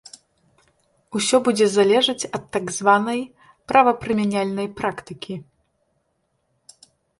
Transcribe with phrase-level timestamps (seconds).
[1.19, 3.21] Усё будзе залежыць ад так званай
[3.73, 5.35] правапрымяняльнай практыкі.